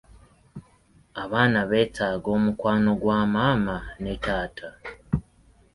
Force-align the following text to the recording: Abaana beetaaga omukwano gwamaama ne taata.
Abaana 1.23 1.59
beetaaga 1.69 2.27
omukwano 2.37 2.91
gwamaama 3.01 3.77
ne 4.01 4.13
taata. 4.23 4.69